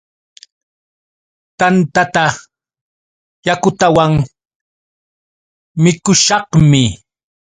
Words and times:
Tantata 1.59 2.25
yakutawan 3.47 4.11
mikushaqmi. 5.83 6.81